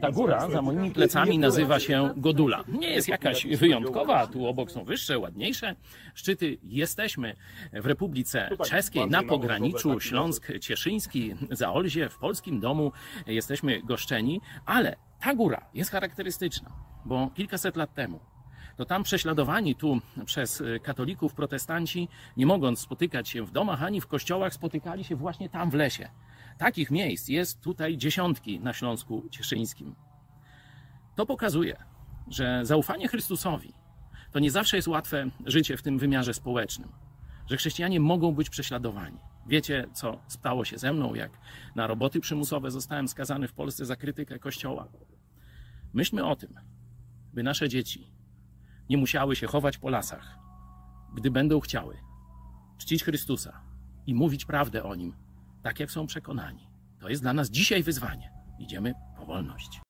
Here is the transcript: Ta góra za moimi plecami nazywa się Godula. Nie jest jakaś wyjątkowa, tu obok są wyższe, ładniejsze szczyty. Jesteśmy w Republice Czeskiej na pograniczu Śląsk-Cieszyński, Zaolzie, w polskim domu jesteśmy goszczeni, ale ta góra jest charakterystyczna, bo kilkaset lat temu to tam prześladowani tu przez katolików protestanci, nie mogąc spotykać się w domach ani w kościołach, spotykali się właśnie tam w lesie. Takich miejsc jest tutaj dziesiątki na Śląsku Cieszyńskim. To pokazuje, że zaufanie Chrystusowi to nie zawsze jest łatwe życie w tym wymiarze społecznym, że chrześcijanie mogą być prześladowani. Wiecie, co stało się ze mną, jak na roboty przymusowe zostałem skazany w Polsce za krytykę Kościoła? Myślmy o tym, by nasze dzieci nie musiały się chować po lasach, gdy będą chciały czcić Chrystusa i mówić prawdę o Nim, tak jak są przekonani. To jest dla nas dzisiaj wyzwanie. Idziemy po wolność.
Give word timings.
Ta 0.00 0.10
góra 0.10 0.50
za 0.50 0.62
moimi 0.62 0.90
plecami 0.90 1.38
nazywa 1.38 1.80
się 1.80 2.14
Godula. 2.16 2.64
Nie 2.68 2.90
jest 2.90 3.08
jakaś 3.08 3.46
wyjątkowa, 3.46 4.26
tu 4.26 4.46
obok 4.46 4.70
są 4.70 4.84
wyższe, 4.84 5.18
ładniejsze 5.18 5.76
szczyty. 6.14 6.58
Jesteśmy 6.62 7.36
w 7.72 7.86
Republice 7.86 8.50
Czeskiej 8.66 9.06
na 9.06 9.22
pograniczu 9.22 10.00
Śląsk-Cieszyński, 10.00 11.34
Zaolzie, 11.50 12.08
w 12.08 12.18
polskim 12.18 12.60
domu 12.60 12.92
jesteśmy 13.26 13.82
goszczeni, 13.82 14.40
ale 14.66 14.96
ta 15.20 15.34
góra 15.34 15.66
jest 15.74 15.90
charakterystyczna, 15.90 16.72
bo 17.04 17.30
kilkaset 17.34 17.76
lat 17.76 17.94
temu 17.94 18.20
to 18.76 18.84
tam 18.84 19.02
prześladowani 19.02 19.74
tu 19.74 20.00
przez 20.24 20.62
katolików 20.82 21.34
protestanci, 21.34 22.08
nie 22.36 22.46
mogąc 22.46 22.78
spotykać 22.80 23.28
się 23.28 23.44
w 23.44 23.50
domach 23.50 23.82
ani 23.82 24.00
w 24.00 24.06
kościołach, 24.06 24.54
spotykali 24.54 25.04
się 25.04 25.16
właśnie 25.16 25.48
tam 25.48 25.70
w 25.70 25.74
lesie. 25.74 26.08
Takich 26.60 26.90
miejsc 26.90 27.28
jest 27.28 27.60
tutaj 27.60 27.96
dziesiątki 27.96 28.60
na 28.60 28.72
Śląsku 28.72 29.28
Cieszyńskim. 29.30 29.94
To 31.16 31.26
pokazuje, 31.26 31.76
że 32.28 32.60
zaufanie 32.62 33.08
Chrystusowi 33.08 33.72
to 34.32 34.38
nie 34.38 34.50
zawsze 34.50 34.76
jest 34.76 34.88
łatwe 34.88 35.30
życie 35.46 35.76
w 35.76 35.82
tym 35.82 35.98
wymiarze 35.98 36.34
społecznym, 36.34 36.88
że 37.46 37.56
chrześcijanie 37.56 38.00
mogą 38.00 38.32
być 38.32 38.50
prześladowani. 38.50 39.18
Wiecie, 39.46 39.86
co 39.92 40.18
stało 40.28 40.64
się 40.64 40.78
ze 40.78 40.92
mną, 40.92 41.14
jak 41.14 41.30
na 41.74 41.86
roboty 41.86 42.20
przymusowe 42.20 42.70
zostałem 42.70 43.08
skazany 43.08 43.48
w 43.48 43.52
Polsce 43.52 43.86
za 43.86 43.96
krytykę 43.96 44.38
Kościoła? 44.38 44.88
Myślmy 45.92 46.26
o 46.26 46.36
tym, 46.36 46.54
by 47.32 47.42
nasze 47.42 47.68
dzieci 47.68 48.12
nie 48.88 48.96
musiały 48.96 49.36
się 49.36 49.46
chować 49.46 49.78
po 49.78 49.88
lasach, 49.88 50.38
gdy 51.14 51.30
będą 51.30 51.60
chciały 51.60 51.96
czcić 52.78 53.04
Chrystusa 53.04 53.60
i 54.06 54.14
mówić 54.14 54.44
prawdę 54.44 54.84
o 54.84 54.94
Nim, 54.94 55.29
tak 55.62 55.80
jak 55.80 55.90
są 55.90 56.06
przekonani. 56.06 56.68
To 56.98 57.08
jest 57.08 57.22
dla 57.22 57.32
nas 57.32 57.50
dzisiaj 57.50 57.82
wyzwanie. 57.82 58.32
Idziemy 58.58 58.94
po 59.16 59.26
wolność. 59.26 59.80